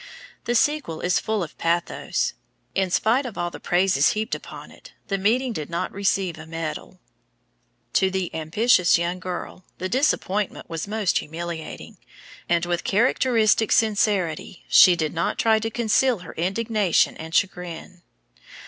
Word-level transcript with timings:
The 0.45 0.55
sequel 0.55 1.01
is 1.01 1.19
full 1.19 1.43
of 1.43 1.55
pathos. 1.59 2.33
In 2.73 2.89
spite 2.89 3.23
of 3.23 3.37
all 3.37 3.51
the 3.51 3.59
praises 3.59 4.13
heaped 4.13 4.33
upon 4.33 4.71
it, 4.71 4.93
The 5.09 5.19
Meeting 5.19 5.53
did 5.53 5.69
not 5.69 5.91
receive 5.91 6.39
a 6.39 6.47
medal. 6.47 6.99
To 7.93 8.09
the 8.09 8.33
ambitious 8.33 8.97
young 8.97 9.19
girl 9.19 9.63
the 9.77 9.87
disappointment 9.87 10.67
was 10.67 10.87
most 10.87 11.19
humiliating, 11.19 11.97
and 12.49 12.65
with 12.65 12.83
characteristic 12.83 13.71
sincerity 13.71 14.65
she 14.67 14.95
did 14.95 15.13
not 15.13 15.37
try 15.37 15.59
to 15.59 15.69
conceal 15.69 16.17
her 16.25 16.33
indignation 16.33 17.15
and 17.17 17.35
chagrin. 17.35 18.01